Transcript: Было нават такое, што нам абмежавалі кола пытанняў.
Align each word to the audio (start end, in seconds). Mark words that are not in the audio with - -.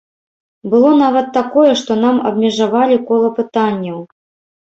Было 0.69 0.93
нават 1.01 1.27
такое, 1.35 1.71
што 1.81 1.97
нам 2.05 2.15
абмежавалі 2.29 2.97
кола 3.11 3.29
пытанняў. 3.37 3.99